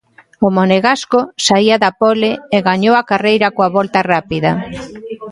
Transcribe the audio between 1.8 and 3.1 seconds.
da pole e gañou a